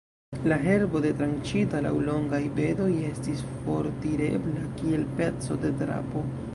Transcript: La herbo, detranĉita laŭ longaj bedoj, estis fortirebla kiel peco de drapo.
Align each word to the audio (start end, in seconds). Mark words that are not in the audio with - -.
La 0.51 0.55
herbo, 0.61 1.01
detranĉita 1.03 1.81
laŭ 1.87 1.91
longaj 2.09 2.41
bedoj, 2.57 2.89
estis 3.13 3.47
fortirebla 3.53 4.67
kiel 4.81 5.09
peco 5.21 5.65
de 5.67 5.77
drapo. 5.85 6.31